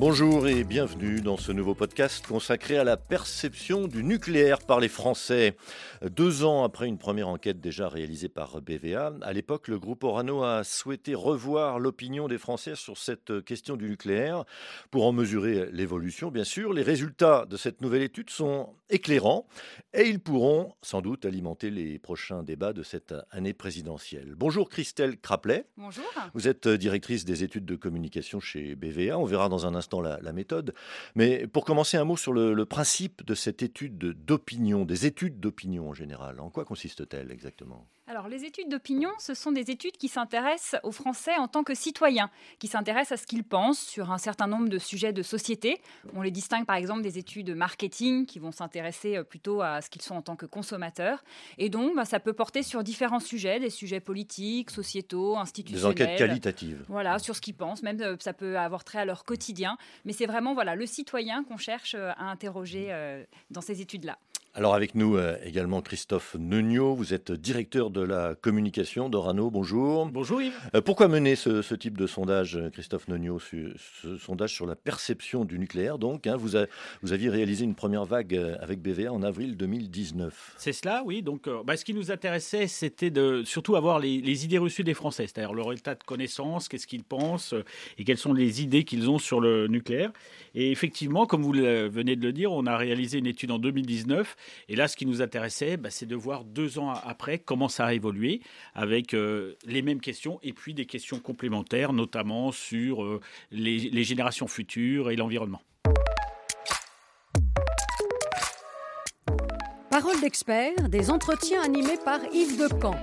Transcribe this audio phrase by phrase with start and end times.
[0.00, 4.88] Bonjour et bienvenue dans ce nouveau podcast consacré à la perception du nucléaire par les
[4.88, 5.58] Français.
[6.00, 10.42] Deux ans après une première enquête déjà réalisée par BVA, à l'époque, le groupe Orano
[10.42, 14.46] a souhaité revoir l'opinion des Français sur cette question du nucléaire
[14.90, 16.72] pour en mesurer l'évolution, bien sûr.
[16.72, 19.46] Les résultats de cette nouvelle étude sont éclairants
[19.92, 24.34] et ils pourront sans doute alimenter les prochains débats de cette année présidentielle.
[24.34, 25.66] Bonjour Christelle Craplet.
[25.76, 26.10] Bonjour.
[26.32, 29.18] Vous êtes directrice des études de communication chez BVA.
[29.18, 30.74] On verra dans un instant dans la, méthode.
[31.14, 35.90] Mais pour commencer, un mot sur le, principe de cette étude d'opinion, des études d'opinion
[35.90, 36.40] en général.
[36.40, 37.86] En quoi consiste-t-elle exactement?
[38.10, 41.76] Alors, les études d'opinion, ce sont des études qui s'intéressent aux Français en tant que
[41.76, 45.80] citoyens, qui s'intéressent à ce qu'ils pensent sur un certain nombre de sujets de société.
[46.16, 49.90] On les distingue par exemple des études marketing qui vont s'intéresser euh, plutôt à ce
[49.90, 51.22] qu'ils sont en tant que consommateurs.
[51.56, 55.94] Et donc, bah, ça peut porter sur différents sujets, des sujets politiques, sociétaux, institutionnels.
[55.94, 56.84] Des enquêtes qualitatives.
[56.88, 57.84] Voilà, sur ce qu'ils pensent.
[57.84, 59.78] Même euh, ça peut avoir trait à leur quotidien.
[60.04, 62.92] Mais c'est vraiment voilà, le citoyen qu'on cherche euh, à interroger
[63.50, 64.18] dans ces études-là.
[64.52, 70.06] Alors avec nous euh, également Christophe Neugnot, vous êtes directeur de la communication d'Orano, bonjour.
[70.06, 70.58] Bonjour Yves.
[70.74, 75.44] Euh, pourquoi mener ce, type de sondage, euh, Christophe Neugnot, ce, sondage sur la perception
[75.44, 76.58] du nucléaire Donc, hein, vous,
[77.00, 80.54] vous, aviez réalisé une première vague avec BVA en avril 2019.
[80.58, 81.22] C'est cela, oui.
[81.22, 84.94] Donc bah, ce qui nous intéressait, c'était de surtout avoir les, les, idées reçues des
[84.94, 87.54] Français, c'est-à-dire leur état de connaissance, qu'est-ce qu'ils pensent
[87.98, 90.10] et quelles sont les idées qu'ils ont sur le nucléaire.
[90.56, 94.36] Et effectivement, comme vous venez de le dire, on a réalisé une étude en 2019
[94.68, 97.86] et là, ce qui nous intéressait, bah, c'est de voir deux ans après comment ça
[97.86, 98.40] a évolué
[98.74, 104.46] avec euh, les mêmes questions et puis des questions complémentaires, notamment sur euh, les, générations
[104.46, 105.60] futures et l'environnement.
[109.90, 113.00] Parole d'expert, des entretiens animés par Yves Decamp.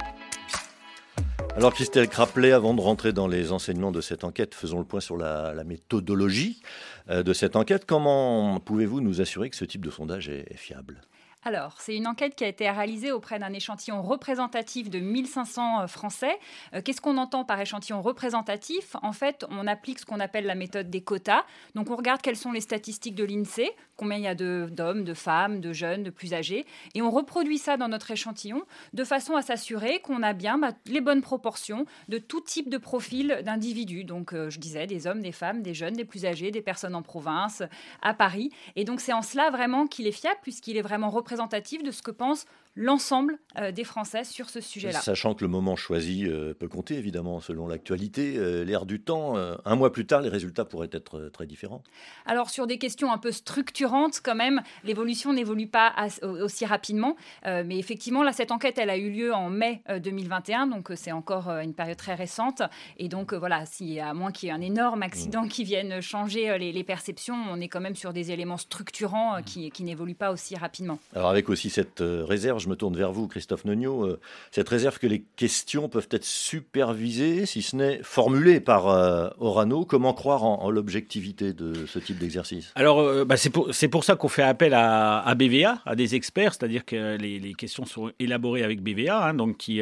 [1.56, 5.00] Alors Christelle Craplet, avant de rentrer dans les enseignements de cette enquête, faisons le point
[5.00, 6.62] sur la, méthodologie
[7.09, 7.86] euh, de cette enquête.
[7.86, 11.02] Comment pouvez-vous nous assurer que ce type de sondage est fiable?
[11.44, 15.88] Alors, c'est une enquête qui a été réalisée auprès d'un échantillon représentatif de 1500 euh,
[15.88, 16.36] Français.
[16.74, 18.96] Euh, qu'est-ce qu'on entend par échantillon représentatif?
[19.03, 21.46] En fait, on applique ce qu'on appelle la méthode des quotas.
[21.76, 25.14] Donc, on regarde quelles sont les statistiques de l'INSEE, combien il y a d'hommes, de,
[25.14, 26.66] femmes, de jeunes, de plus âgés,
[26.96, 30.72] et on reproduit ça dans notre échantillon de façon à s'assurer qu'on a bien bah,
[30.88, 34.03] les bonnes proportions de tout type de profil d'individus.
[34.03, 36.96] Donc, euh, je disais, des hommes, des femmes, des jeunes, des plus âgés, des personnes
[36.96, 37.62] en province,
[38.02, 38.52] à Paris.
[38.76, 41.92] Et donc, c'est en cela vraiment qu'il est fiable, puisqu'il est vraiment représentatif représentative de
[41.92, 42.46] ce que pense
[42.78, 45.02] l'ensemble euh, des Français sur ce sujet-là.
[45.02, 49.36] Sachant que le moment choisi euh, peut compter, évidemment, selon l'actualité, euh, l'air du temps.
[49.66, 51.82] un mois plus tard, les résultats pourraient être très différents.
[52.26, 57.16] Alors, sur des questions un peu structurantes, quand même, l'évolution n'évolue pas aussi rapidement.
[57.46, 61.50] mais effectivement, là, cette enquête, elle a eu lieu en mai 2021, donc c'est encore
[61.50, 62.62] une période très récente.
[62.98, 65.50] Et donc, voilà, si, à moins qu'il y ait un énorme accident mmh.
[65.50, 69.84] qui vienne changer les, perceptions, on est quand même sur des éléments structurants qui, qui
[69.84, 71.00] n'évoluent pas aussi rapidement.
[71.16, 74.19] Alors, avec aussi cette réserve, je me tourne vers vous, Christophe Neugnot, euh,
[74.51, 79.85] cette réserve que les questions peuvent être supervisées, si ce n'est formulées par euh, Orano,
[79.85, 82.73] comment croire en, l'objectivité de ce type d'exercice?
[82.75, 86.53] Alors, euh, bah, c'est pour, pour, ça qu'on fait appel à, BVA, à des experts,
[86.53, 89.81] c'est-à-dire que les, questions sont élaborées avec BVA, hein, donc qui,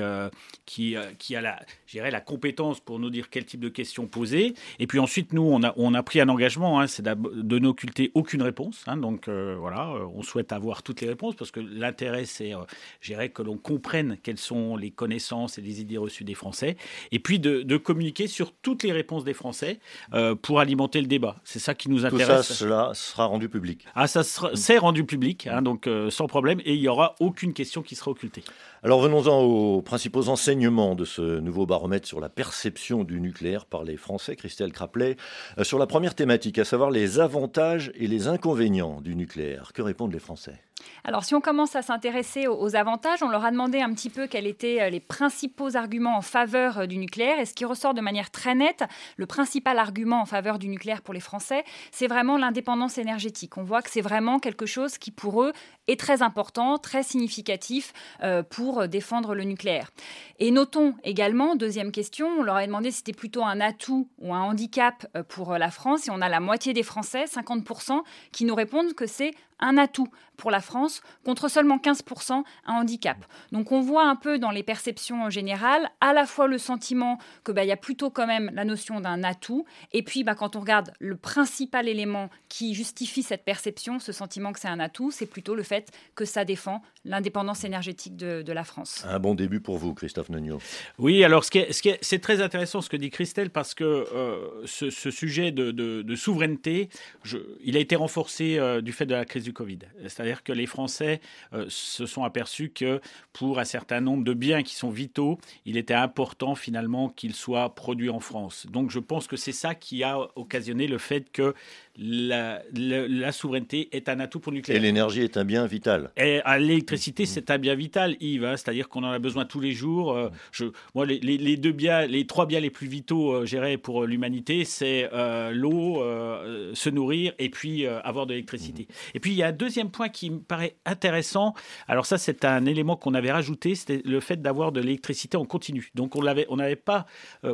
[0.66, 1.60] qui, qui a la,
[1.96, 4.54] la compétence pour nous dire quel type de questions poser.
[4.80, 8.12] Et puis ensuite, nous, on a, on a pris un engagement, hein, c'est de n'occulter
[8.14, 8.84] aucune réponse.
[8.88, 12.54] Hein, donc voilà, on souhaite avoir toutes les réponses parce que l'intérêt, c'est
[13.02, 16.78] j'irais que l'on comprenne quelles sont les connaissances et les idées reçues des Français,
[17.12, 19.80] et puis de, communiquer sur toutes les réponses des Français
[20.14, 21.36] euh, pour alimenter le débat.
[21.44, 22.48] C'est ça qui nous intéresse.
[22.48, 23.86] Tout ça, cela sera rendu public.
[23.94, 27.54] Ah, ça c'est rendu public, hein, donc euh, sans problème, et il n'y aura aucune
[27.54, 28.44] question qui sera occultée.
[28.86, 33.84] Alors venons-en aux principaux enseignements de ce nouveau baromètre sur la perception du nucléaire par
[33.84, 35.18] les Français, Christelle Craplet,
[35.58, 39.74] euh, sur la première thématique, à savoir les avantages et les inconvénients du nucléaire.
[39.74, 40.62] Que répondent les Français?
[41.04, 44.28] Alors, si on commence à s'intéresser aux, avantages, on leur a demandé un petit peu
[44.28, 47.40] quels étaient euh, les principaux arguments en faveur euh, du nucléaire.
[47.40, 48.84] Et ce qui ressort de manière très nette,
[49.18, 53.58] le principal argument en faveur du nucléaire pour les Français, c'est vraiment l'indépendance énergétique.
[53.58, 55.54] On voit que c'est vraiment quelque chose qui, pour eux,
[55.88, 57.94] est très important, très significatif
[58.24, 58.44] euh,
[58.76, 59.92] pour défendre le nucléaire.
[60.40, 64.34] Et notons également, deuxième question, on leur a demandé si c'était plutôt un atout ou
[64.34, 66.08] un handicap pour la France.
[66.08, 68.02] Et on a la moitié des Français, 50%,
[68.34, 73.18] qui nous répondent que c'est un atout pour la France contre seulement 15% un handicap.
[73.52, 77.52] Donc on voit un peu dans les perceptions générales à la fois le sentiment que
[77.52, 80.56] bah, il y a plutôt quand même la notion d'un atout et puis bah, quand
[80.56, 85.12] on regarde le principal élément qui justifie cette perception, ce sentiment que c'est un atout,
[85.12, 89.06] c'est plutôt le fait que ça défend l'indépendance énergétique de, la France.
[89.10, 90.60] Un bon début pour vous, Christophe Nogno.
[90.98, 93.84] Oui, alors ce qui est, ce c'est très intéressant ce que dit Christelle parce que
[93.84, 96.90] euh, ce, sujet de, souveraineté,
[97.24, 99.80] je, il a été renforcé euh, du fait de la crise Covid.
[100.02, 101.22] C'est-à-dire que les Français
[101.54, 103.02] euh, se sont aperçus que
[103.34, 107.76] pour un certain nombre de biens qui sont vitaux, il était important finalement qu'ils soient
[107.76, 108.68] produits en France.
[108.70, 111.54] Donc je pense que c'est ça qui a occasionné le fait que
[111.98, 114.82] la, la, souveraineté est un atout pour le nucléaire.
[114.82, 116.12] Et l'énergie est un bien vital.
[116.18, 118.46] Et l'électricité, c'est un bien vital, Yves.
[118.46, 118.58] Hein.
[118.58, 120.14] C'est-à-dire qu'on en a besoin tous les jours.
[120.14, 124.06] Euh, je, moi, les, les, deux biens, les trois biens les plus vitaux, euh, pour
[124.06, 128.88] l'humanité, c'est euh, l'eau, euh, se nourrir et puis avoir de l'électricité.
[129.14, 131.54] Et puis, il y a un deuxième point qui me paraît intéressant.
[131.88, 135.46] Alors ça, c'est un élément qu'on avait rajouté, c'était le fait d'avoir de l'électricité en
[135.46, 135.92] continu.
[135.96, 137.06] Donc, on n'avait on pas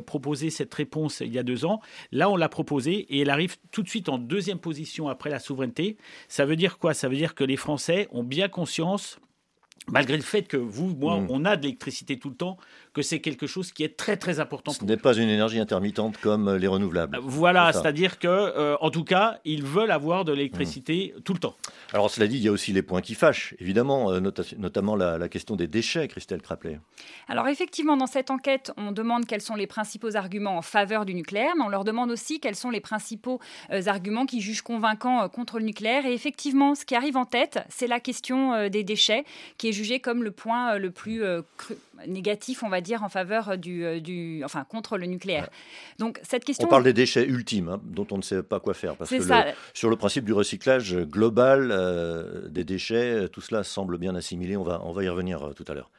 [0.05, 1.81] proposé cette réponse il y a deux ans.
[2.11, 5.39] Là, on l'a proposée et elle arrive tout de suite en deuxième position après la
[5.39, 5.97] souveraineté.
[6.27, 6.93] Ça veut dire quoi?
[6.93, 9.19] Ça veut dire que les Français ont bien conscience
[9.87, 11.27] malgré le fait que vous, moi, mm.
[11.29, 12.57] on a de l'électricité tout le temps,
[12.93, 14.71] que c'est quelque chose qui est très très important.
[14.71, 17.17] Ce n'est pas une énergie intermittente comme euh, les renouvelables.
[17.17, 21.21] Euh, voilà, c'est-à-dire que, euh, en tout cas, ils veulent avoir de l'électricité mm.
[21.21, 21.55] tout le temps.
[21.93, 24.11] Alors cela dit, il y a aussi les points qui fâchent, évidemment,
[24.57, 26.79] notamment la, question des déchets, Christelle Craplet.
[27.29, 31.13] Alors effectivement, dans cette enquête, on demande quels sont les principaux arguments en faveur du
[31.13, 33.39] nucléaire, mais on leur demande aussi quels sont les principaux
[33.69, 36.05] arguments qui jugent convaincants contre le nucléaire.
[36.05, 39.23] Et effectivement, ce qui arrive en tête, c'est la question des déchets,
[39.57, 41.23] qui est jugée comme le point le plus
[42.07, 45.49] négatif, on va dire, en faveur du, euh, du enfin contre le nucléaire.
[45.99, 46.67] Donc cette question.
[46.67, 49.21] On parle des déchets ultimes, hein, dont on ne sait pas quoi faire, parce que
[49.73, 54.57] sur le principe du recyclage global euh, des déchets, tout cela semble bien assimilé.
[54.57, 55.89] On va, on va y revenir euh, tout à l'heure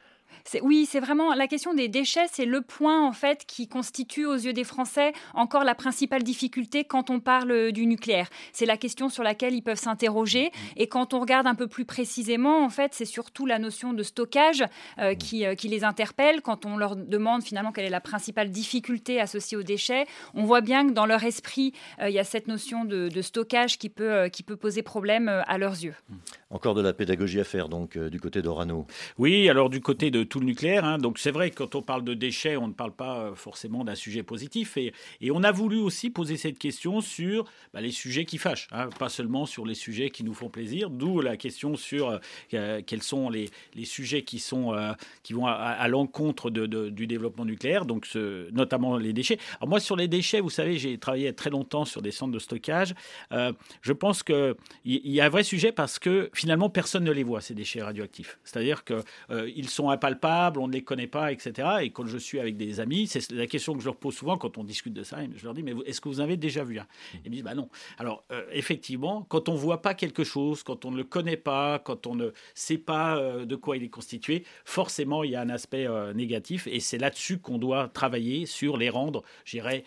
[0.61, 4.35] oui, c'est vraiment la question des déchets, c'est le point en fait qui constitue aux
[4.35, 8.29] yeux des Français encore la principale difficulté quand on parle du nucléaire.
[8.51, 10.47] C'est la question sur laquelle ils peuvent s'interroger.
[10.47, 10.57] Mmh.
[10.77, 14.03] Et quand on regarde un peu plus précisément, en fait, c'est surtout la notion de
[14.03, 14.63] stockage
[14.99, 15.17] euh, mmh.
[15.17, 16.41] qui, euh, qui, les interpelle.
[16.41, 20.61] Quand on leur demande finalement quelle est la principale difficulté associée aux déchets, on voit
[20.61, 24.27] bien que dans leur esprit, euh, il y a cette notion de, stockage qui peut,
[24.27, 25.95] qui peut poser problème à leurs yeux.
[26.09, 26.15] Mmh.
[26.49, 28.85] Encore de la pédagogie à faire donc du côté d'Orano.
[29.17, 30.83] Oui, alors du côté de tout le nucléaire.
[30.83, 30.97] Hein.
[30.97, 33.83] Donc c'est vrai que quand on parle de déchets, on ne parle pas euh, forcément
[33.83, 34.77] d'un sujet positif.
[34.77, 34.91] Et,
[35.29, 38.89] on a voulu aussi poser cette question sur bah, les sujets qui fâchent, hein.
[38.97, 40.89] pas seulement sur les sujets qui nous font plaisir.
[40.89, 42.19] D'où la question sur
[42.53, 43.49] euh, quels sont les,
[43.83, 49.13] sujets qui, sont, euh, qui vont à, l'encontre du développement nucléaire, donc ce, notamment les
[49.13, 49.37] déchets.
[49.59, 52.39] Alors moi sur les déchets, vous savez, j'ai travaillé très longtemps sur des centres de
[52.39, 52.95] stockage.
[53.31, 54.55] je pense qu'il
[54.85, 57.83] y, y a un vrai sujet parce que finalement personne ne les voit, ces déchets
[57.83, 58.39] radioactifs.
[58.43, 61.67] C'est-à-dire qu'ils sont impalpables on ne les connaît pas, etc.
[61.81, 64.37] Et quand je suis avec des amis, c'est la question que je leur pose souvent
[64.37, 65.17] quand on discute de ça.
[65.35, 66.87] Je leur dis, mais est-ce que vous avez déjà vu un?
[67.25, 67.69] Ils me disent, bah non.
[67.97, 71.37] Alors, euh, effectivement, quand on ne voit pas quelque chose, quand on ne le connaît
[71.37, 75.35] pas, quand on ne sait pas euh, de quoi il est constitué, forcément, il y
[75.35, 76.67] a un aspect euh, négatif.
[76.67, 79.83] Et c'est là-dessus qu'on doit travailler sur les rendre, j'irais,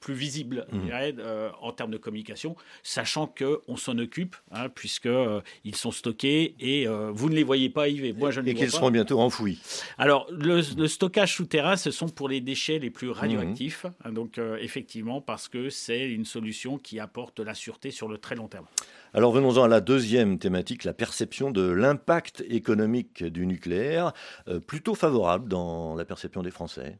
[0.00, 1.20] plus visibles mmh.
[1.60, 7.34] en termes de communication, sachant qu'on s'en occupe, hein, puisqu'ils sont stockés et vous ne
[7.34, 8.64] les voyez pas, Yves, et moi je ne les vois pas.
[8.64, 9.58] Et qu'ils seront bientôt enfouis.
[9.98, 13.84] Alors, le, stockage souterrain, ce sont pour les déchets les plus radioactifs.
[13.84, 13.92] Mhm.
[14.04, 18.18] Hein, donc, euh, effectivement, parce que c'est une solution qui apporte la sûreté sur le
[18.18, 18.66] très long terme.
[19.12, 24.12] Alors venons-en à la deuxième thématique, la perception de l'impact économique du nucléaire,
[24.46, 26.98] euh, plutôt favorable dans la perception des Français.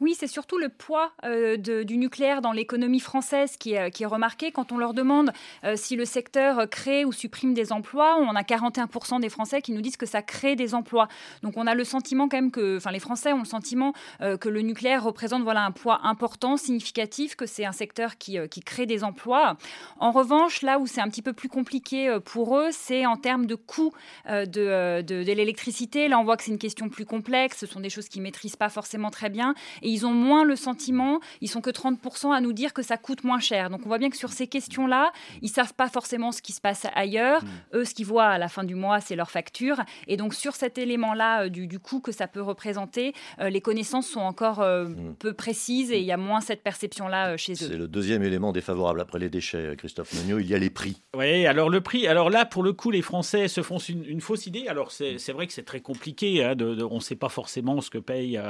[0.00, 4.52] Oui, c'est surtout le poids euh, du nucléaire dans l'économie française qui est, est, remarqué.
[4.52, 5.32] Quand on leur demande
[5.64, 9.72] euh, si le secteur crée ou supprime des emplois, on a 41% des Français qui
[9.72, 11.08] nous disent que ça crée des emplois.
[11.42, 14.36] Donc on a le sentiment quand même que, enfin les Français ont le sentiment euh,
[14.36, 18.86] que le nucléaire représente voilà un poids important, significatif, que c'est un secteur qui, crée
[18.86, 19.56] des emplois.
[19.98, 23.46] En revanche, là où c'est un petit peu plus compliqué pour eux, c'est en termes
[23.46, 23.92] de coût
[24.28, 24.44] de,
[25.02, 26.08] de, de l'électricité.
[26.08, 27.58] Là, on voit que c'est une question plus complexe.
[27.58, 30.56] Ce sont des choses qu'ils maîtrisent pas forcément très bien et ils ont moins le
[30.56, 33.70] sentiment, ils sont que 30% à nous dire que ça coûte moins cher.
[33.70, 36.60] Donc on voit bien que sur ces questions-là, ils savent pas forcément ce qui se
[36.60, 37.42] passe ailleurs.
[37.42, 37.48] Mm.
[37.74, 39.80] Eux, ce qu'ils voient à la fin du mois, c'est leur facture.
[40.06, 43.60] Et donc sur cet élément-là euh, du, du, coût que ça peut représenter, euh, les
[43.60, 45.16] connaissances sont encore euh, mm.
[45.18, 47.56] peu précises et il y a moins cette perception-là chez eux.
[47.56, 51.02] C'est le deuxième élément défavorable après les déchets, Christophe Megnaud, il y a les prix.
[51.16, 54.46] Oui, alors le prix, alors là, pour le coup, les Français se font une, fausse
[54.46, 54.68] idée.
[54.68, 57.90] Alors c'est vrai que c'est très compliqué, hein, de, on ne sait pas forcément ce
[57.90, 58.40] que paye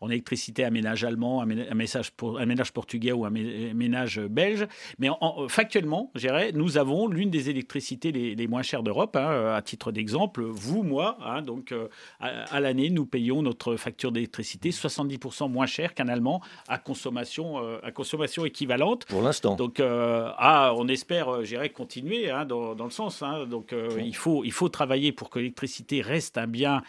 [0.00, 4.66] en électricité un ménage allemand, un ménage, pour, un ménage portugais ou un ménage belge.
[4.98, 5.08] Mais
[5.48, 6.12] factuellement,
[6.54, 9.16] nous avons l'une des électricités les, moins chères d'Europe.
[9.16, 11.74] Hein, à titre d'exemple, vous, moi, hein, donc
[12.20, 17.92] à, l'année, nous payons notre facture d'électricité 70% moins cher qu'un Allemand à consommation, à
[17.92, 19.04] consommation équivalente.
[19.06, 19.56] Pour l'instant.
[19.56, 21.28] Donc, ah, on espère,
[21.74, 23.22] continuer hein, dans, dans, le sens.
[23.48, 26.82] donc, il, faut, il faut travailler pour que l'électricité reste un bien,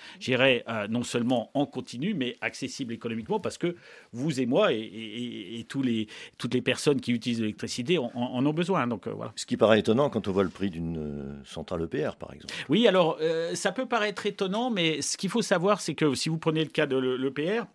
[0.89, 3.75] non seulement en continu, mais accessible économiquement, parce que
[4.13, 8.87] vous et moi et, tous les, toutes les personnes qui utilisent l'électricité en, ont besoin.
[8.87, 9.31] Donc, euh, voilà.
[9.35, 12.53] Ce qui paraît étonnant quand on voit le prix d'une euh, centrale EPR, par exemple.
[12.69, 16.29] Oui, alors euh, ça peut paraître étonnant, mais ce qu'il faut savoir, c'est que si
[16.29, 17.65] vous prenez le cas de l'EPR,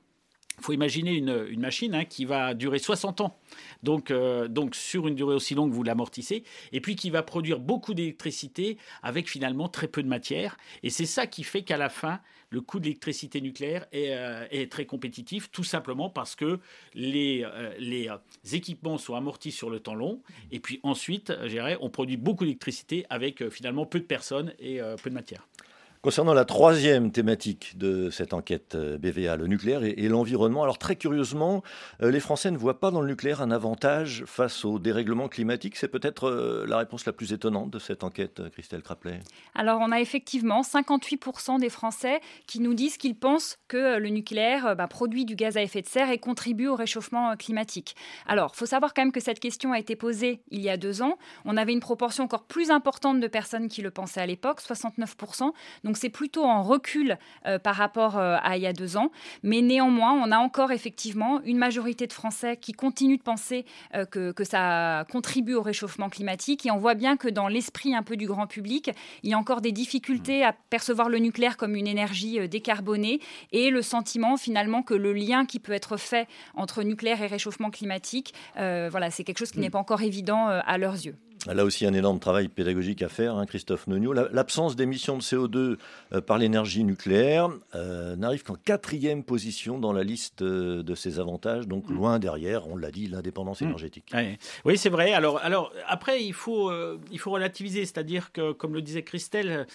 [0.59, 3.39] il faut imaginer une, machine hein, qui va durer 60 ans.
[3.83, 6.45] Donc, euh, donc, sur une durée aussi longue, vous l'amortissez.
[6.73, 10.57] Et puis qui va produire beaucoup d'électricité avec finalement très peu de matière.
[10.83, 12.21] Et c'est ça qui fait qu'à la fin,
[12.51, 16.59] le coût de l'électricité nucléaire est, euh, très compétitif, tout simplement parce que
[16.95, 18.09] les, euh, les
[18.53, 20.23] équipements sont amortis sur le temps long.
[20.51, 21.33] Et puis ensuite,
[21.81, 25.47] on produit beaucoup d'électricité avec finalement peu de personnes et peu de matière.
[26.07, 30.95] Concernant la troisième thématique de cette enquête euh, BVA, le nucléaire et, l'environnement, alors très
[30.95, 31.65] curieusement,
[32.01, 35.75] euh, les Français ne voient pas dans le nucléaire un avantage face au dérèglement climatique.
[35.75, 39.19] C'est peut-être euh, la réponse la plus étonnante de cette enquête, Christelle Craplet.
[39.57, 44.77] Alors on a effectivement 58% des Français qui nous disent qu'ils pensent que le nucléaire
[44.77, 47.97] bah, produit du gaz à effet de serre et contribue au réchauffement climatique.
[48.29, 50.77] Alors il faut savoir quand même que cette question a été posée il y a
[50.77, 51.19] deux ans.
[51.45, 55.51] On avait une proportion encore plus importante de personnes qui le pensaient à l'époque, 69%.
[55.83, 59.11] Donc c'est plutôt en recul euh, par rapport euh, à il y a deux ans.
[59.43, 64.05] Mais néanmoins, on a encore effectivement une majorité de Français qui continuent de penser euh,
[64.05, 66.67] que, que, ça contribue au réchauffement climatique.
[66.67, 68.91] Et on voit bien que dans l'esprit un peu du grand public,
[69.23, 73.21] il y a encore des difficultés à percevoir le nucléaire comme une énergie décarbonée
[73.53, 77.71] et le sentiment finalement que le lien qui peut être fait entre nucléaire et réchauffement
[77.71, 81.17] climatique, voilà, c'est quelque chose qui n'est pas encore évident à leurs yeux.
[81.47, 84.13] Là aussi, un énorme travail pédagogique à faire, hein, Christophe Nogno.
[84.13, 85.79] L'absence d'émissions de CO2
[86.13, 91.21] euh, par l'énergie nucléaire euh, n'arrive qu'en quatrième position dans la liste euh, de ses
[91.21, 91.95] avantages, donc mm.
[91.95, 93.65] loin derrière, on l'a dit, l'indépendance mm.
[93.65, 94.13] énergétique.
[94.65, 95.13] Oui, c'est vrai.
[95.13, 96.73] Alors, alors après, il faut,
[97.13, 99.67] il faut relativiser, c'est-à-dire que, comme le disait Christelle,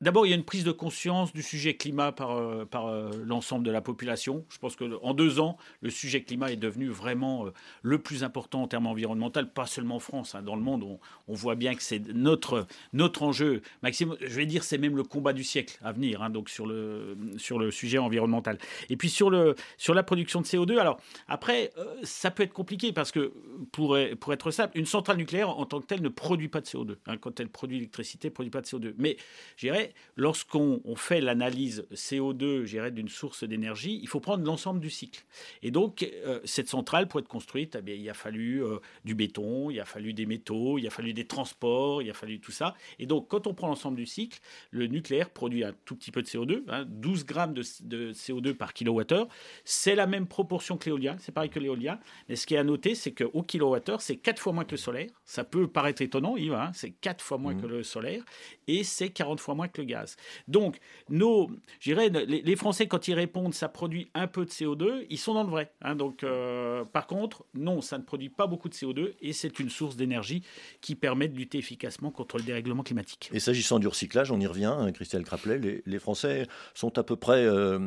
[0.00, 2.90] d'abord, il y a une prise de conscience du sujet climat par, par
[3.24, 4.44] l'ensemble de la population.
[4.48, 7.46] Je pense qu'en deux ans, le sujet climat est devenu vraiment
[7.82, 10.42] le plus important en termes environnementaux, pas seulement en France Hein.
[10.42, 10.84] Dans le monde,
[11.28, 13.62] on, voit bien que c'est notre, notre enjeu.
[13.82, 16.66] Maxime, je vais dire, c'est même le combat du siècle à venir, hein, donc sur
[16.66, 18.58] le, sur le sujet environnemental.
[18.88, 22.52] Et puis sur, le, sur la production de CO2, alors après, euh, ça peut être
[22.52, 23.32] compliqué parce que,
[23.72, 26.66] pour, pour être simple, une centrale nucléaire en tant que telle ne produit pas de
[26.66, 26.96] CO2.
[27.06, 27.16] Hein.
[27.18, 28.94] quand elle produit l'électricité, elle ne produit pas de CO2.
[28.98, 29.16] Mais,
[29.56, 35.24] je dirais, lorsqu'on fait l'analyse CO2, d'une source d'énergie, il faut prendre l'ensemble du cycle.
[35.62, 39.70] Et donc, euh, cette centrale, pour être construite, eh il a fallu euh, du béton,
[39.70, 42.74] il a fallu des métaux, il a fallu des transports, il a fallu tout ça.
[42.98, 46.22] Et donc, quand on prend l'ensemble du cycle, le nucléaire produit un tout petit peu
[46.22, 49.28] de CO2, 12 hein, grammes de, CO2 par kilowattheure.
[49.64, 51.98] C'est la même proportion que l'éolien, c'est pareil que l'éolien.
[52.28, 54.76] Mais ce qui est à noter, c'est qu'au kilowattheure, c'est 4 fois moins que le
[54.76, 55.10] solaire.
[55.24, 57.60] Ça peut paraître étonnant, Yves, hein, c'est 4 fois moins mmh.
[57.62, 58.24] que le solaire.
[58.66, 60.16] Et c'est 40 fois moins que le gaz.
[60.48, 61.50] Donc, nos,
[61.84, 65.44] les, les Français, quand ils répondent, ça produit un peu de CO2, ils sont dans
[65.44, 65.72] le vrai.
[65.82, 65.94] Hein.
[65.94, 69.70] donc, euh, par contre, non, ça ne produit pas beaucoup de CO2 et c'est une
[69.70, 70.42] source d'énergie
[70.80, 73.30] qui permet de lutter efficacement contre le dérèglement climatique.
[73.32, 77.16] Et s'agissant du recyclage, on y revient, hein, Christelle Craplet, les, Français sont à peu
[77.16, 77.78] près, euh,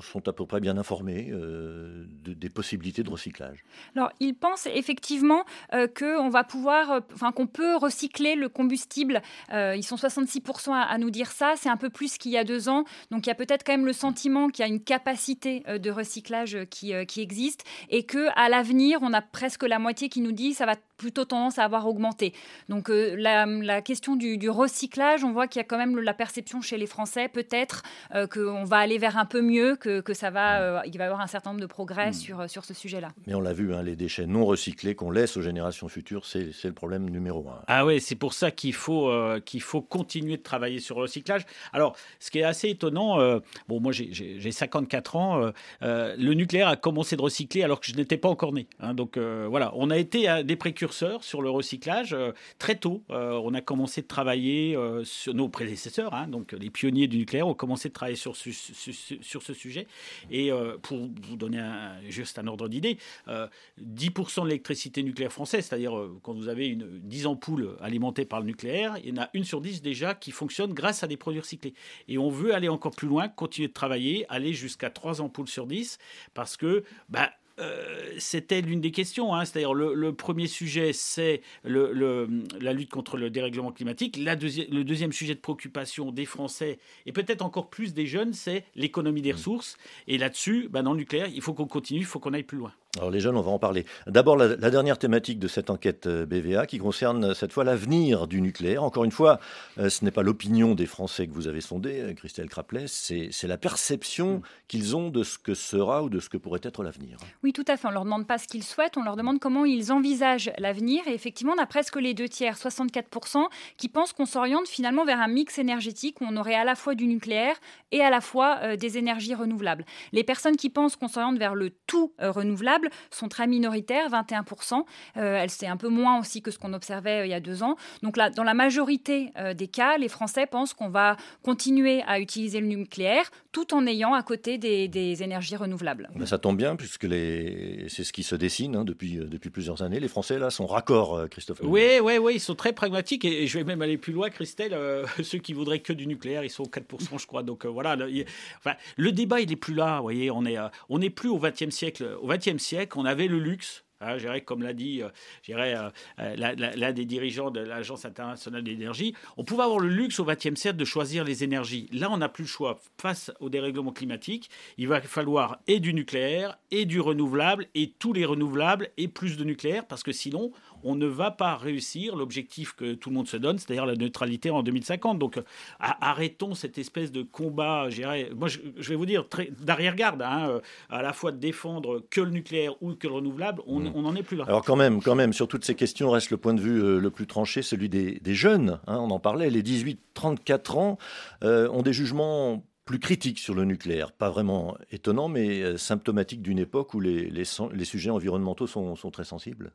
[0.00, 3.64] sont à peu près bien informés euh, des possibilités de recyclage.
[3.96, 9.22] Alors, ils pensent effectivement euh, qu'on va pouvoir, enfin qu'on peut recycler le combustible.
[9.50, 12.68] ils sont 66% à, nous dire ça, c'est un peu plus qu'il y a deux
[12.68, 12.84] ans.
[13.10, 15.90] Donc, il y a peut-être quand même le sentiment qu'il y a une capacité de
[15.90, 20.32] recyclage qui, qui existe et que à l'avenir, on a presque la moitié qui nous
[20.32, 22.32] dit ça va plutôt tendance à avoir augmenté.
[22.68, 26.60] Donc euh, la, question du, recyclage, on voit qu'il y a quand même la perception
[26.60, 27.82] chez les Français, peut-être
[28.14, 31.04] euh, qu'on va aller vers un peu mieux, que, que ça va, euh, il va
[31.04, 32.12] y avoir un certain nombre de progrès hmm.
[32.12, 33.08] sur, sur ce sujet-là.
[33.26, 36.52] Mais on l'a vu, hein, les déchets non recyclés qu'on laisse aux générations futures, c'est
[36.62, 37.62] le problème numéro un.
[37.66, 39.10] Ah oui, c'est pour ça qu'il faut,
[39.44, 41.44] qu'il faut continuer de travailler sur le recyclage.
[41.72, 43.18] Alors, ce qui est assez étonnant,
[43.66, 48.16] bon, moi j'ai 54 ans, le nucléaire a commencé de recycler alors que je n'étais
[48.16, 48.68] pas encore né.
[48.78, 48.94] Hein.
[48.94, 52.16] donc voilà, on a été des précurseurs sur le recyclage
[52.58, 53.02] très tôt.
[53.08, 57.54] on a commencé de travailler sur nos prédécesseurs, hein, donc les pionniers du nucléaire, ont
[57.54, 59.86] commencé de travailler sur ce sujet.
[60.30, 60.50] Et
[60.82, 61.62] pour vous donner
[62.08, 67.26] juste un ordre d'idée, 10% de l'électricité nucléaire française, c'est-à-dire quand vous avez une, 10
[67.26, 70.72] ampoules alimentées par le nucléaire, il y en a une sur 10 déjà qui fonctionne
[70.72, 71.74] grâce à des produits recyclés.
[72.08, 75.66] Et on veut aller encore plus loin, continuer de travailler, aller jusqu'à 3 ampoules sur
[75.66, 75.98] 10,
[76.34, 79.34] parce que bah, euh, c'était l'une des questions.
[79.34, 79.44] Hein.
[79.44, 82.28] C'est-à-dire le, premier sujet, c'est le,
[82.60, 84.16] la lutte contre le dérèglement climatique.
[84.16, 88.64] La le deuxième sujet de préoccupation des Français et peut-être encore plus des jeunes, c'est
[88.74, 89.36] l'économie des mmh.
[89.36, 89.76] ressources.
[90.08, 92.58] Et là-dessus, bah, dans le nucléaire, il faut qu'on continue, il faut qu'on aille plus
[92.58, 92.72] loin.
[92.98, 93.86] Alors les jeunes, on va en parler.
[94.06, 98.26] D'abord, la, dernière thématique de cette enquête euh, BVA qui concerne euh, cette fois l'avenir
[98.26, 98.84] du nucléaire.
[98.84, 99.40] Encore une fois,
[99.78, 103.56] euh, ce n'est pas l'opinion des Français que vous avez sondé, Christelle Craplet, c'est la
[103.56, 104.42] perception mm.
[104.68, 107.16] qu'ils ont de ce que sera ou de ce que pourrait être l'avenir.
[107.42, 107.86] Oui, tout à fait.
[107.86, 111.08] On ne leur demande pas ce qu'ils souhaitent, on leur demande comment ils envisagent l'avenir.
[111.08, 113.46] Et effectivement, on a presque les deux tiers, 64%,
[113.78, 116.94] qui pensent qu'on s'oriente finalement vers un mix énergétique où on aurait à la fois
[116.94, 117.56] du nucléaire
[117.90, 119.86] et à la fois des énergies renouvelables.
[120.12, 124.84] Les personnes qui pensent qu'on s'oriente vers le tout renouvelable, sont très minoritaires, 21%.
[125.16, 127.62] Euh, c'est un peu moins aussi que ce qu'on observait euh, il y a deux
[127.62, 127.76] ans.
[128.02, 132.20] Donc là, dans la majorité euh, des cas, les Français pensent qu'on va continuer à
[132.20, 136.08] utiliser le nucléaire tout en ayant à côté des, énergies renouvelables.
[136.14, 137.84] Ben, ça tombe bien puisque les...
[137.88, 140.00] c'est ce qui se dessine hein, depuis, depuis plusieurs années.
[140.00, 141.60] Les Français, là, sont raccords, Christophe.
[141.62, 144.74] Oui, oui, oui, ils sont très pragmatiques et, je vais même aller plus loin, Christelle.
[145.22, 147.42] ceux qui voudraient que du nucléaire, ils sont 4%, je crois.
[147.42, 148.24] Donc voilà, le,
[148.58, 149.96] enfin, le débat, il n'est plus là.
[149.96, 150.56] Vous voyez, on n'est
[150.88, 152.16] on est plus au XXe siècle.
[152.20, 155.08] Au XXe siècle, on avait le luxe Hein, comme l'a dit euh,
[155.50, 160.24] euh, euh, l'un des dirigeants de l'Agence internationale d'énergie, on pouvait avoir le luxe au
[160.24, 161.88] XXe siècle de choisir les énergies.
[161.92, 162.80] Là, on n'a plus le choix.
[163.00, 168.12] Face au dérèglement climatique, il va falloir et du nucléaire, et du renouvelable, et tous
[168.12, 170.52] les renouvelables, et plus de nucléaire, parce que sinon,
[170.84, 174.50] on ne va pas réussir l'objectif que tout le monde se donne, c'est-à-dire la neutralité
[174.50, 175.18] en 2050.
[175.18, 175.40] Donc
[175.78, 177.88] arrêtons cette espèce de combat,
[178.36, 179.24] moi je, vais vous dire,
[179.60, 180.60] d'arrière-garde, hein, euh,
[180.90, 184.00] à la fois de défendre que le nucléaire ou que le renouvelable, on mm.
[184.00, 184.44] n'en est plus là.
[184.46, 186.98] Alors quand même, quand même, sur toutes ces questions reste le point de vue euh,
[186.98, 188.80] le plus tranché, celui des, jeunes.
[188.86, 190.98] Hein, on en parlait, les 18-34 ans
[191.44, 194.12] euh, ont des jugements plus critique sur le nucléaire.
[194.12, 199.10] Pas vraiment étonnant, mais euh, symptomatique d'une époque où les, les, sujets environnementaux sont, sont,
[199.10, 199.72] très sensibles.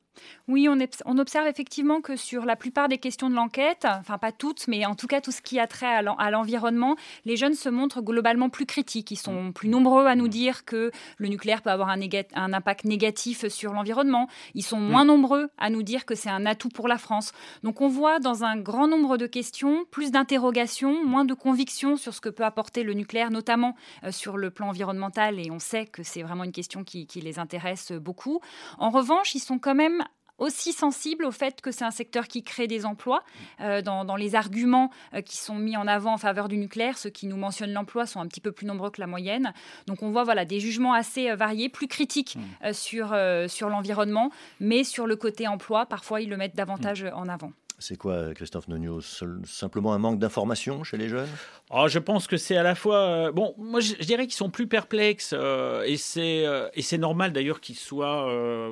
[0.47, 4.33] Oui, on, on, observe effectivement que sur la plupart des questions de l'enquête, enfin pas
[4.33, 7.69] toutes, mais en tout cas tout ce qui a trait à l'environnement, les jeunes se
[7.69, 9.11] montrent globalement plus critiques.
[9.11, 9.53] Ils sont mm.
[9.53, 10.29] plus nombreux à nous mm.
[10.29, 11.99] dire que le nucléaire peut avoir un,
[12.33, 14.27] un impact négatif sur l'environnement.
[14.53, 14.89] Ils sont mm.
[14.89, 17.31] moins nombreux à nous dire que c'est un atout pour la France.
[17.63, 22.13] Donc on voit dans un grand nombre de questions plus d'interrogations, moins de convictions sur
[22.13, 25.85] ce que peut apporter le nucléaire, notamment euh, sur le plan environnemental, et on sait
[25.85, 28.41] que c'est vraiment une question qui, les intéresse beaucoup.
[28.77, 30.03] En revanche, ils sont quand même
[30.37, 33.23] aussi sensibles au fait que c'est un secteur qui crée des emplois.
[33.59, 37.09] Euh, dans, les arguments euh, qui sont mis en avant en faveur du nucléaire, ceux
[37.09, 39.51] qui nous mentionnent l'emploi sont un petit peu plus nombreux que la moyenne.
[39.87, 42.73] Donc on voit voilà, des jugements assez variés, plus critiques mmh.
[42.73, 43.15] sur,
[43.47, 47.13] sur l'environnement, mais sur le côté emploi, parfois ils le mettent davantage mmh.
[47.15, 47.51] en avant.
[47.79, 51.29] C'est quoi, Christophe Nogno Simplement un manque d'information chez les jeunes?
[51.71, 52.97] Oh, Je pense que c'est à la fois.
[52.97, 56.97] Euh, bon, moi, je, dirais qu'ils sont plus perplexes euh, et c'est euh, et c'est
[56.97, 58.27] normal d'ailleurs qu'ils soient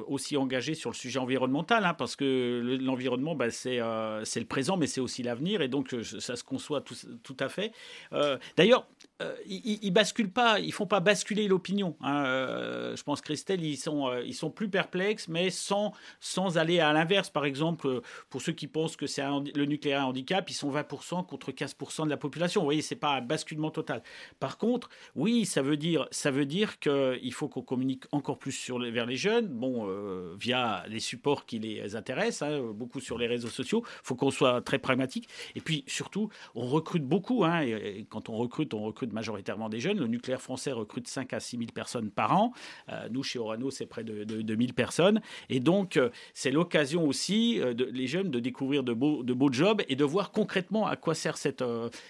[0.07, 3.79] aussi engagés sur le sujet environnemental, hein, parce que l'environnement, bah, c'est
[4.23, 7.49] c'est le présent, mais c'est aussi l'avenir, et donc ça se conçoit tout, tout à
[7.49, 7.71] fait.
[8.57, 8.87] d'ailleurs,
[9.47, 11.95] ils, ils, basculent pas, ils font pas basculer l'opinion.
[12.01, 12.23] Hein,
[12.95, 17.29] je pense, Christelle, ils sont ils sont plus perplexes, mais sans sans aller à l'inverse.
[17.29, 19.23] Par exemple, pour ceux qui pensent que c'est
[19.55, 22.61] le nucléaire un handicap, ils sont 20% contre 15% de la population.
[22.61, 24.01] Vous voyez, c'est pas un basculement total.
[24.39, 28.51] Par contre, oui, ça veut dire, ça veut dire qu'il faut qu'on communique encore plus
[28.51, 33.17] sur vers les jeunes, bon, euh, via les supports qui les intéressent, hein, beaucoup sur
[33.17, 33.83] les réseaux sociaux.
[33.85, 35.27] Il faut qu'on soit très pragmatique.
[35.55, 37.43] Et puis surtout, on recrute beaucoup.
[37.43, 39.99] Hein, et, quand on recrute, on recrute majoritairement des jeunes.
[39.99, 42.53] Le nucléaire français recrute 5 à 6 000 personnes par an.
[42.89, 45.21] Euh, nous, chez Orano, c'est près de, de, 1000 personnes.
[45.49, 49.51] Et donc, euh, c'est l'occasion aussi, de, les jeunes, de découvrir de beaux, de beaux
[49.51, 51.63] jobs et de voir concrètement à quoi sert cette,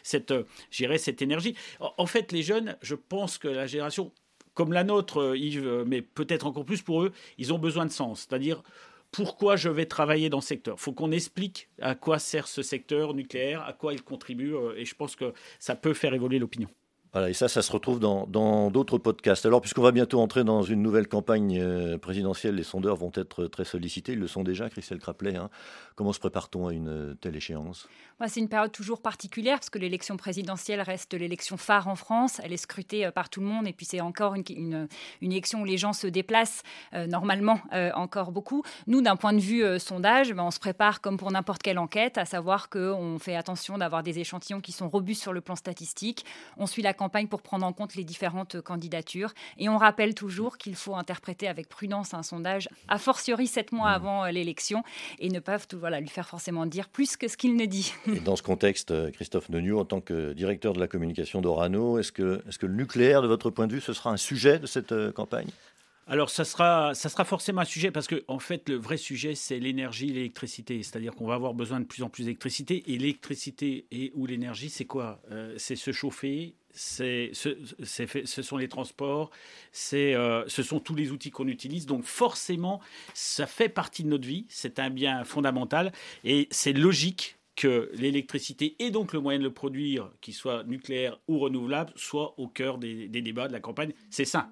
[0.03, 0.33] cette,
[0.81, 1.55] euh, cette énergie.
[1.79, 4.11] En fait, les jeunes, je pense que la génération
[4.53, 7.91] comme la nôtre, euh, Yves, mais peut-être encore plus pour eux, ils ont besoin de
[7.91, 8.21] sens.
[8.21, 8.63] C'est-à-dire,
[9.11, 10.75] pourquoi je vais travailler dans ce secteur?
[10.77, 14.85] Il faut qu'on explique à quoi sert ce secteur nucléaire, à quoi il contribue, et
[14.85, 16.69] je pense que ça peut faire évoluer l'opinion.
[17.15, 19.45] Et ça, ça se retrouve dans d'autres podcasts.
[19.45, 23.45] Alors, puisqu'on va bientôt entrer dans une nouvelle campagne euh, présidentielle, les sondeurs vont être
[23.45, 24.13] très sollicités.
[24.13, 25.37] Ils le sont déjà, Christelle Craplet.
[25.37, 25.49] Hein.
[25.95, 27.87] Comment se prépare-t-on à une euh, telle échéance?
[28.27, 32.41] C'est une période toujours particulière, parce que l'élection présidentielle reste l'élection phare en France.
[32.43, 34.87] Elle est scrutée euh, par tout le monde, et puis c'est encore une, une,
[35.21, 37.59] une, élection où les gens se déplacent, normalement,
[37.93, 38.63] encore beaucoup.
[38.87, 42.17] Nous, d'un point de vue sondage, ben, on se prépare comme pour n'importe quelle enquête,
[42.17, 46.25] à savoir qu'on fait attention d'avoir des échantillons qui sont robustes sur le plan statistique.
[46.57, 49.33] On suit la campagne pour prendre en compte les différentes candidatures.
[49.57, 53.91] Et on rappelle toujours qu'il faut interpréter avec prudence un sondage, a fortiori sept mois
[53.91, 53.95] mmh.
[53.95, 54.83] avant euh, l'élection,
[55.19, 57.93] et ne pas tout, voilà, lui faire forcément dire plus que ce qu'il ne dit.
[58.07, 61.97] Et dans ce contexte, euh, Christophe Neniu, en tant que directeur de la communication d'Orano,
[61.99, 64.17] est-ce que, est -ce que le nucléaire, de votre point de vue, ce sera un
[64.17, 65.49] sujet de cette euh, campagne?
[66.07, 69.33] Alors, ça sera, ça sera forcément un sujet parce que, en fait, le vrai sujet,
[69.33, 70.83] c'est l'énergie, l'électricité.
[70.83, 72.83] C'est-à-dire qu'on va avoir besoin de plus en plus d'électricité.
[72.87, 75.19] Et l'électricité et ou l'énergie, c'est quoi?
[75.57, 79.31] C'est se chauffer, c'est, ce, ce, sont les transports,
[79.71, 81.85] c'est, euh, ce sont tous les outils qu'on utilise.
[81.85, 82.81] Donc forcément,
[83.13, 85.91] ça fait partie de notre vie, c'est un bien fondamental
[86.23, 91.19] et c'est logique que l'électricité et donc le moyen de le produire, qu'il soit nucléaire
[91.27, 93.93] ou renouvelable, soit au cœur des, débats de la campagne.
[94.09, 94.49] C'est ça.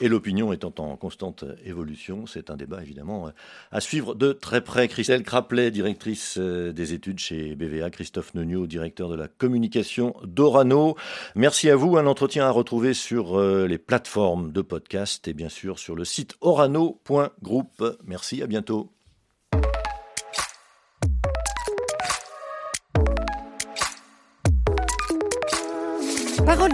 [0.00, 3.30] Et l'opinion étant en constante évolution, c'est un débat évidemment
[3.72, 4.88] à suivre de très près.
[4.88, 10.96] Christelle Craplet, directrice euh, des études chez BVA, Christophe Neugnaud, directeur de la communication d'Orano.
[11.34, 11.96] Merci à vous.
[11.96, 16.04] Un entretien à retrouver sur euh, les plateformes de podcast et bien sûr sur le
[16.04, 17.98] site orano.group.
[18.04, 18.95] Merci, à bientôt.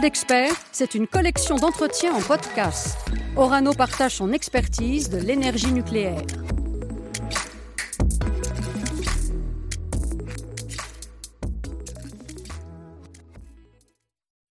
[0.03, 2.99] Parole d'expert, c'est une collection d'entretiens en podcast.
[3.37, 6.23] Orano partage son expertise de l'énergie nucléaire.